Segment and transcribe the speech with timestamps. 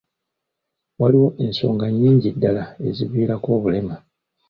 [0.99, 3.95] Waliwo ensonga nnyingi ddala eziviirako obulema.